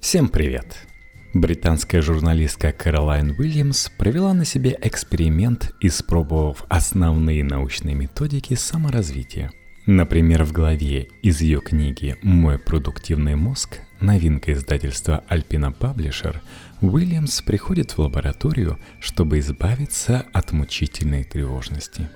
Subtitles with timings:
[0.00, 0.86] Всем привет!
[1.34, 9.50] Британская журналистка Кэролайн Уильямс провела на себе эксперимент, испробовав основные научные методики саморазвития.
[9.86, 16.36] Например, в главе из ее книги «Мой продуктивный мозг» новинка издательства Alpina Publisher,
[16.80, 22.08] Уильямс приходит в лабораторию, чтобы избавиться от мучительной тревожности.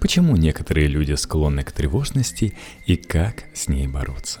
[0.00, 2.54] Почему некоторые люди склонны к тревожности
[2.86, 4.40] и как с ней бороться?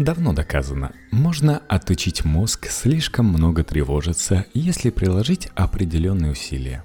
[0.00, 6.84] Давно доказано, можно отучить мозг слишком много тревожиться, если приложить определенные усилия.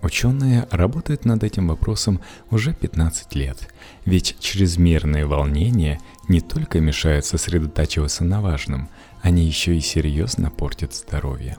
[0.00, 3.68] Ученые работают над этим вопросом уже 15 лет,
[4.06, 8.88] ведь чрезмерные волнения не только мешают сосредотачиваться на важном,
[9.20, 11.58] они еще и серьезно портят здоровье.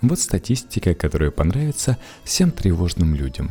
[0.00, 3.50] Вот статистика, которая понравится всем тревожным людям.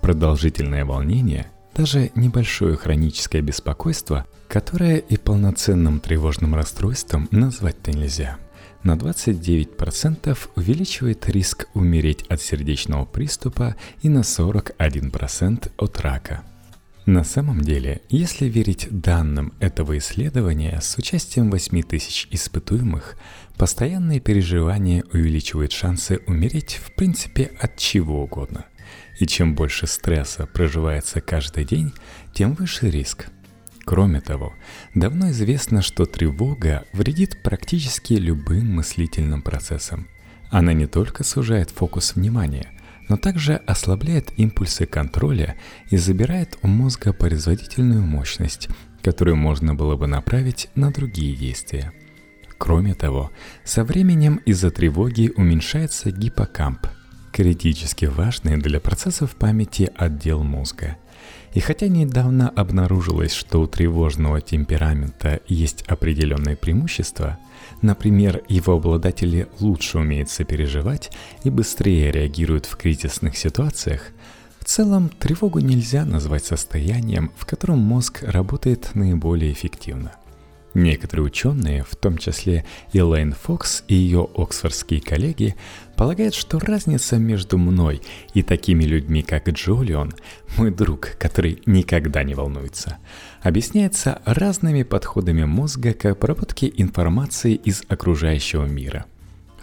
[0.00, 8.38] Продолжительное волнение, даже небольшое хроническое беспокойство, которое и полноценным тревожным расстройством назвать-то нельзя,
[8.82, 16.42] на 29% увеличивает риск умереть от сердечного приступа и на 41% от рака–
[17.06, 23.18] на самом деле, если верить данным этого исследования с участием 8 тысяч испытуемых,
[23.58, 28.64] постоянные переживания увеличивают шансы умереть в принципе от чего угодно.
[29.18, 31.92] И чем больше стресса проживается каждый день,
[32.32, 33.26] тем выше риск.
[33.84, 34.54] Кроме того,
[34.94, 40.08] давно известно, что тревога вредит практически любым мыслительным процессам.
[40.50, 42.70] Она не только сужает фокус внимания,
[43.08, 45.56] но также ослабляет импульсы контроля
[45.90, 48.68] и забирает у мозга производительную мощность,
[49.02, 51.92] которую можно было бы направить на другие действия.
[52.56, 53.30] Кроме того,
[53.64, 56.86] со временем из-за тревоги уменьшается гиппокамп,
[57.34, 60.96] критически важный для процессов памяти отдел мозга.
[61.52, 67.38] И хотя недавно обнаружилось, что у тревожного темперамента есть определенные преимущества–
[67.82, 71.10] Например, его обладатели лучше умеют сопереживать
[71.42, 74.12] и быстрее реагируют в кризисных ситуациях.
[74.58, 80.12] В целом, тревогу нельзя назвать состоянием, в котором мозг работает наиболее эффективно–
[80.74, 85.54] Некоторые ученые, в том числе Элейн Фокс и ее оксфордские коллеги,
[85.96, 88.02] полагают, что разница между мной
[88.34, 90.12] и такими людьми, как Джолион,
[90.58, 92.98] мой друг, который никогда не волнуется,
[93.40, 99.06] объясняется разными подходами мозга к обработке информации из окружающего мира–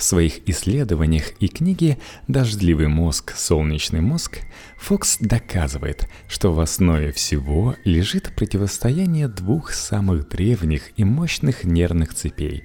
[0.02, 3.36] в своих исследованиях и книге «Дождливый мозг.
[3.38, 4.40] Солнечный мозг»
[4.78, 12.64] Фокс доказывает, что в основе всего лежит противостояние двух самых древних и мощных нервных цепей,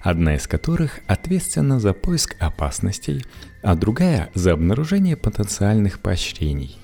[0.00, 3.24] одна из которых ответственна за поиск опасностей,
[3.62, 6.76] а другая– за обнаружение потенциальных поощрений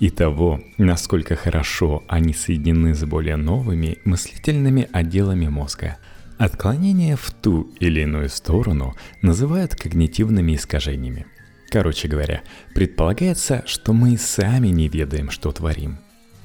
[0.00, 5.98] и того, насколько хорошо они соединены с более новыми мыслительными отделами мозга–
[6.42, 11.26] Отклонения в ту или иную сторону называют когнитивными искажениями.
[11.70, 12.42] Короче говоря,
[12.74, 15.98] предполагается, что мы сами не ведаем, что творим.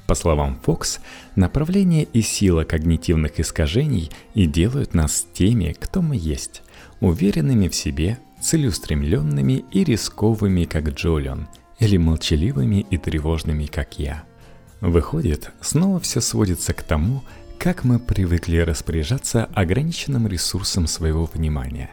[0.06, 1.00] По словам Фокс,
[1.34, 6.62] направление и сила когнитивных искажений и делают нас теми, кто мы есть,
[7.00, 11.48] уверенными в себе, целеустремленными и рисковыми, как Джолион,
[11.80, 14.22] или молчаливыми и тревожными, как я.
[14.80, 17.24] Выходит, снова все сводится к тому,
[17.58, 21.90] как мы привыкли распоряжаться ограниченным ресурсом своего внимания.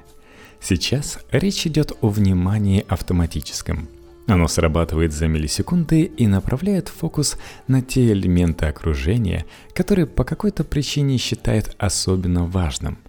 [0.62, 3.90] Сейчас речь идет о внимании автоматическом.
[4.28, 7.38] Оно срабатывает за миллисекунды и направляет фокус
[7.68, 13.00] на те элементы окружения, которые по какой-то причине считает особенно важным.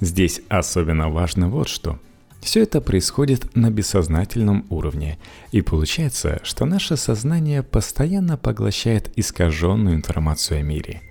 [0.00, 1.98] Здесь особенно важно вот что.
[2.40, 5.18] Все это происходит на бессознательном уровне,
[5.52, 11.02] и получается, что наше сознание постоянно поглощает искаженную информацию о мире–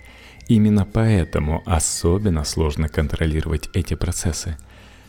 [0.47, 4.57] Именно поэтому особенно сложно контролировать эти процессы.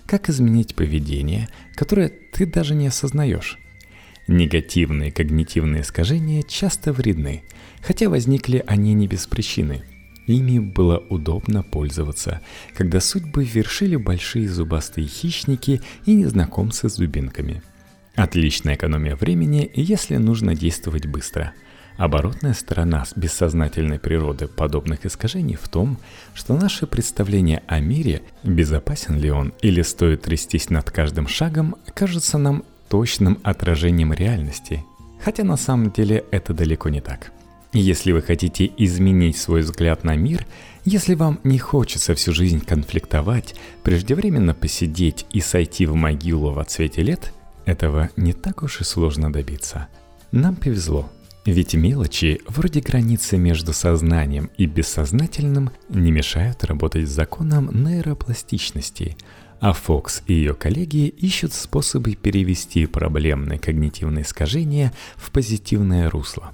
[0.05, 3.59] Как изменить поведение, которое ты даже не осознаешь?
[4.27, 7.45] Негативные когнитивные искажения часто вредны,
[7.83, 9.85] хотя возникли они не без причины.
[10.27, 12.41] Ими было удобно пользоваться,
[12.77, 17.63] когда судьбы вершили большие зубастые хищники и незнакомцы с дубинками.
[18.15, 21.53] Отличная экономия времени, если нужно действовать быстро–
[21.99, 25.99] Оборотная сторона бессознательной природы подобных искажений в том,
[26.33, 32.39] что наше представление о мире, безопасен ли он или стоит трястись над каждым шагом, кажется
[32.39, 34.85] нам точным отражением реальности,
[35.21, 37.33] хотя на самом деле это далеко не так.
[37.73, 40.47] Если вы хотите изменить свой взгляд на мир,
[40.85, 47.03] если вам не хочется всю жизнь конфликтовать, преждевременно посидеть и сойти в могилу в отсвете
[47.03, 47.33] лет,
[47.65, 49.89] этого не так уж и сложно добиться.
[50.31, 51.11] Нам повезло–
[51.45, 59.17] Ведь мелочи, вроде границы между сознанием и бессознательным, не мешают работать с законом нейропластичности,
[59.61, 66.53] а Фокс и ее коллеги ищут способы перевести проблемные когнитивные искажения в позитивное русло.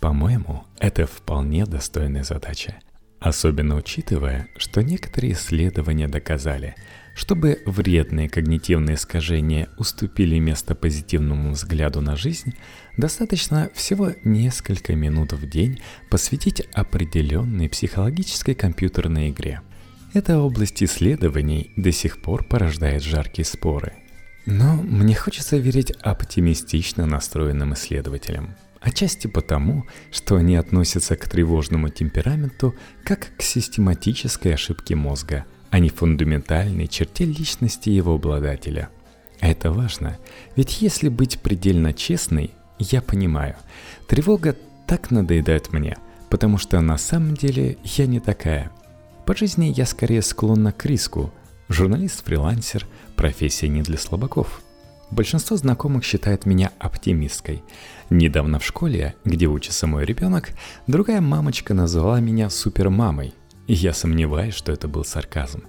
[0.00, 2.76] По-моему, это вполне достойная задача.
[3.20, 6.74] Особенно учитывая, что некоторые исследования доказали–
[7.20, 12.54] чтобы вредные когнитивные искажения уступили место позитивному взгляду на жизнь,
[12.96, 19.60] достаточно всего несколько минут в день посвятить определенной психологической компьютерной игре.
[20.14, 23.92] Эта область исследований до сих пор порождает жаркие споры.
[24.46, 28.56] Но мне хочется верить оптимистично настроенным исследователям.
[28.80, 32.74] Отчасти потому, что они относятся к тревожному темпераменту
[33.04, 38.90] как к систематической ошибке мозга– а не фундаментальной черте личности его обладателя.
[39.40, 40.18] А это важно,
[40.56, 43.56] ведь если быть предельно честной, я понимаю,
[44.06, 44.56] тревога
[44.86, 45.96] так надоедает мне,
[46.28, 48.70] потому что на самом деле я не такая.
[49.24, 51.32] По жизни я скорее склонна к риску.
[51.68, 52.86] Журналист-фрилансер–
[53.16, 54.60] профессия не для слабаков.
[55.10, 57.62] Большинство знакомых считает меня оптимисткой.
[58.10, 60.50] Недавно в школе, где учится мой ребенок,
[60.86, 63.34] другая мамочка назвала меня супермамой,
[63.66, 65.64] и я сомневаюсь, что это был сарказм.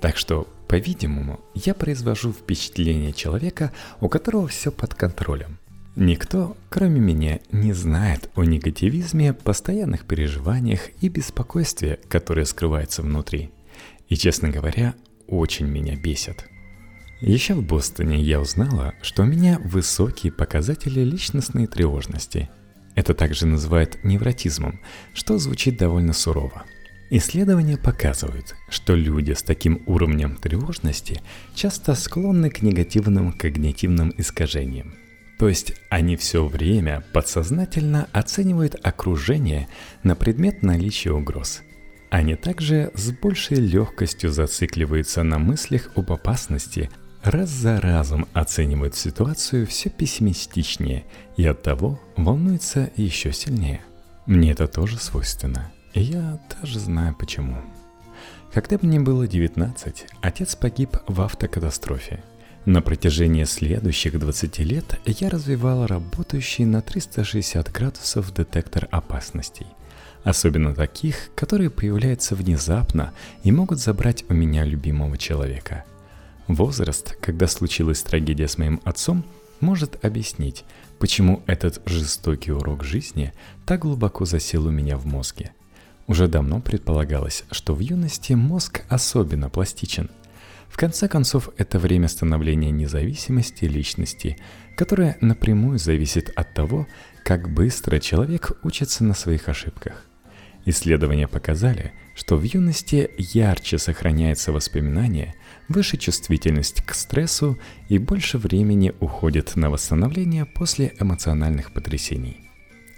[0.00, 5.58] Так что, по-видимому, я произвожу впечатление человека, у которого все под контролем.
[5.96, 13.50] Никто, кроме меня, не знает о негативизме, постоянных переживаниях и беспокойстве, которые скрываются внутри.
[14.08, 14.94] И, честно говоря,
[15.26, 16.46] очень меня бесит.
[17.20, 22.48] Еще в Бостоне я узнала, что у меня высокие показатели личностной тревожности.
[22.94, 24.80] Это также называют невротизмом,
[25.14, 26.64] что звучит довольно сурово–
[27.10, 31.22] Исследования показывают, что люди с таким уровнем тревожности
[31.54, 34.94] часто склонны к негативным когнитивным искажениям.
[35.38, 39.68] То есть они все время подсознательно оценивают окружение
[40.02, 41.62] на предмет наличия угроз.
[42.10, 46.90] Они также с большей легкостью зацикливаются на мыслях об опасности,
[47.22, 51.04] раз за разом оценивают ситуацию все пессимистичнее
[51.36, 53.80] и оттого волнуются еще сильнее.
[54.26, 57.56] Мне это тоже свойственно– и я даже знаю почему.
[58.52, 62.22] Когда мне было 19, отец погиб в автокатастрофе.
[62.64, 69.66] На протяжении следующих 20 лет я развивала работающий на 360 градусов детектор опасностей.
[70.24, 73.12] Особенно таких, которые появляются внезапно
[73.42, 75.84] и могут забрать у меня любимого человека.
[76.48, 79.24] Возраст, когда случилась трагедия с моим отцом,
[79.60, 80.64] может объяснить,
[80.98, 83.32] почему этот жестокий урок жизни
[83.66, 85.52] так глубоко засел у меня в мозге–
[86.08, 90.10] уже давно предполагалось, что в юности мозг особенно пластичен.
[90.68, 94.38] В конце концов, это время становления независимости личности,
[94.74, 96.86] которое напрямую зависит от того,
[97.24, 100.06] как быстро человек учится на своих ошибках.
[100.64, 105.34] Исследования показали, что в юности ярче сохраняется воспоминание,
[105.68, 107.58] выше чувствительность к стрессу
[107.88, 112.48] и больше времени уходит на восстановление после эмоциональных потрясений.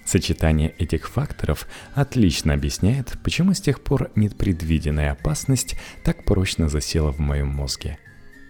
[0.04, 7.18] Сочетание этих факторов отлично объясняет, почему с тех пор непредвиденная опасность так прочно засела в
[7.20, 7.98] моем мозге.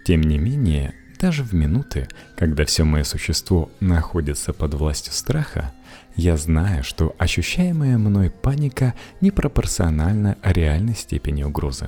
[0.05, 5.71] Тем не менее, даже в минуты, когда все мое существо находится под властью страха,
[6.15, 11.87] я знаю, что ощущаемая мной паника непропорциональна реальной степени угрозы.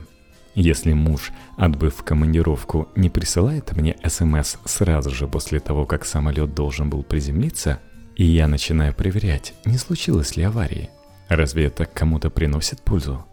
[0.55, 6.89] Если муж, отбыв командировку, не присылает мне СМС сразу же после того, как самолет должен
[6.89, 7.79] был приземлиться–
[8.15, 10.89] и я начинаю проверять, не случилось ли аварии.
[11.29, 13.25] Разве это кому-то приносит пользу?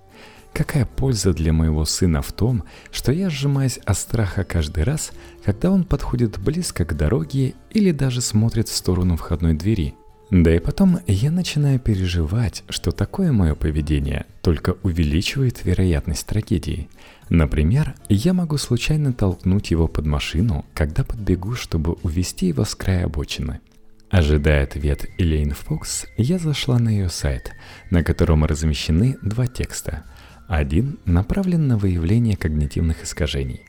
[0.52, 5.12] Какая польза для моего сына в том, что я сжимаюсь от страха каждый раз,
[5.45, 9.95] когда он подходит близко к дороге или даже смотрит в сторону входной двери?
[10.30, 16.88] Да и потом я начинаю переживать, что такое мое поведение только увеличивает вероятность трагедии.
[17.28, 23.07] Например, я могу случайно толкнуть его под машину, когда подбегу, чтобы увести его с края
[23.07, 23.61] обочины–
[24.11, 27.52] Ожидая ответ Элейн Фокс, я зашла на ее сайт,
[27.90, 30.02] на котором размещены два текста.
[30.50, 33.61] Один направлен на выявление когнитивных искажений,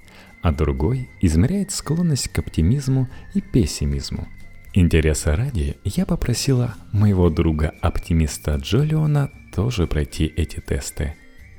[0.41, 4.27] а другой измеряет склонность к оптимизму и пессимизму.
[4.73, 11.13] Интереса ради я попросила моего друга-оптимиста Джолиона тоже пройти эти тесты.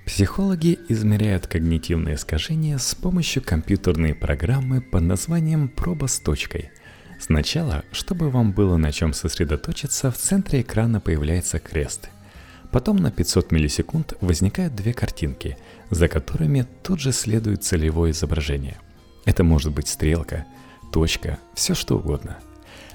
[0.07, 6.73] Психологи измеряют когнитивные искажения с помощью компьютерной программы под названием «Проба с точкой»,
[7.21, 12.11] Сначала, чтобы вам было на чем сосредоточиться, в центре экрана появляется крест.
[12.73, 15.59] Потом на 500 миллисекунд возникают две картинки,
[15.91, 18.79] за которыми тут же следует целевое изображение.
[19.26, 20.47] Это может быть стрелка,
[20.91, 22.38] точка, все что угодно.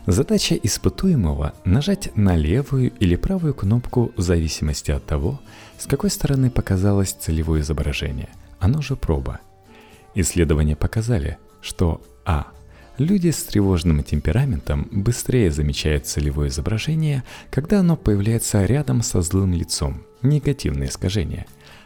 [0.08, 5.40] Задача испытуемого– нажать на левую или правую кнопку в зависимости от того,
[5.78, 8.30] с какой стороны показалось целевое изображение,
[8.60, 9.42] оно же проба.
[10.16, 12.48] Исследования показали, что А.
[12.98, 20.02] Люди с тревожным темпераментом быстрее замечают целевое изображение, когда оно появляется рядом со злым лицом,
[20.24, 21.46] негативное искажение,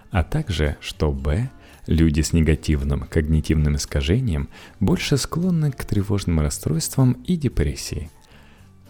[0.10, 1.50] а также, что Б.
[1.88, 4.48] Люди с негативным когнитивным искажением
[4.80, 8.10] больше склонны к тревожным расстройствам и депрессии.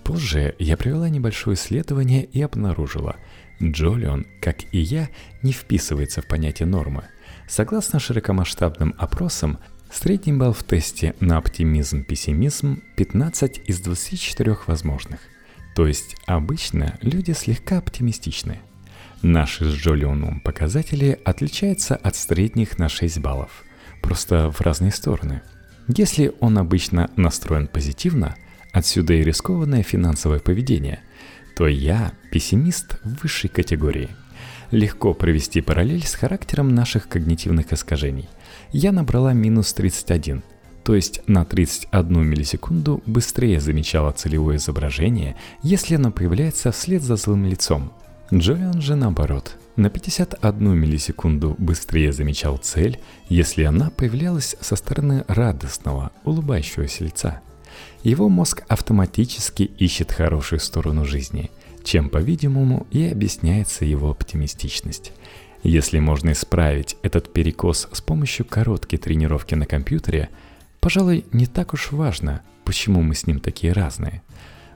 [0.04, 3.16] Позже я провела небольшое исследование и обнаружила,
[3.64, 5.10] Джолион, как и я,
[5.42, 7.06] не вписывается в понятие нормы.
[7.48, 9.58] Согласно широкомасштабным опросам,
[9.96, 15.20] средний балл в тесте на оптимизм-пессимизм 15 из 24 возможных.
[15.76, 18.60] То есть обычно люди слегка оптимистичны–
[19.22, 23.64] Наши с Джолионом показатели отличаются от средних на 6 баллов,
[24.02, 25.44] просто в разные стороны.
[25.88, 28.36] Если он обычно настроен позитивно,
[28.74, 31.02] отсюда и рискованное финансовое поведение,
[31.56, 34.10] то я пессимист высшей категории.
[34.72, 38.28] Легко провести параллель с характером наших когнитивных искажений.
[38.72, 40.44] Я набрала минус 31,
[40.84, 47.46] то есть на 31 миллисекунду быстрее замечала целевое изображение, если оно появляется вслед за злым
[47.46, 47.92] лицом–
[48.34, 52.98] Джолиан же наоборот, на 51 миллисекунду быстрее замечал цель,
[53.28, 57.42] если она появлялась со стороны радостного, улыбающегося лица.
[58.04, 61.52] Его мозг автоматически ищет хорошую сторону жизни,
[61.84, 65.12] чем, по-видимому, и объясняется его оптимистичность.
[65.64, 70.30] Если можно исправить этот перекос с помощью короткой тренировки на компьютере,
[70.80, 74.24] пожалуй, не так уж важно, почему мы с ним такие разные.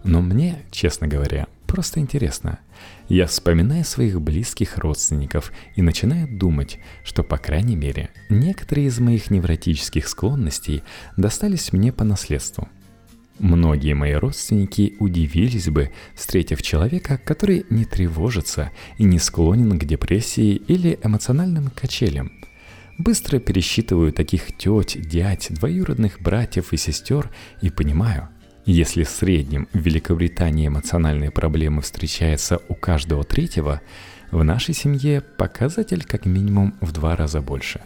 [0.03, 2.59] Но мне, честно говоря, просто интересно.
[3.09, 9.31] Я вспоминаю своих близких родственников и начинаю думать, что, по крайней мере, некоторые из моих
[9.31, 10.83] невротических склонностей
[11.17, 12.69] достались мне по наследству.
[13.39, 20.55] Многие мои родственники удивились бы, встретив человека, который не тревожится и не склонен к депрессии
[20.55, 22.31] или эмоциональным качелям.
[22.97, 27.29] Быстро пересчитываю таких теть, дядь, двоюродных братьев и сестер
[27.61, 28.29] и понимаю,
[28.65, 33.81] если в среднем в Великобритании эмоциональные проблемы встречаются у каждого третьего,
[34.31, 37.81] в нашей семье показатель как минимум в два раза больше.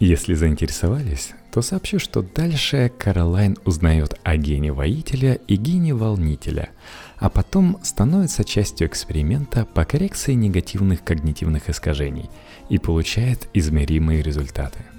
[0.00, 6.70] Если заинтересовались, то сообщу, что дальше Каролайн узнает о гене воителя и гене волнителя,
[7.18, 12.30] а потом становится частью эксперимента по коррекции негативных когнитивных искажений
[12.70, 14.78] и получает измеримые результаты–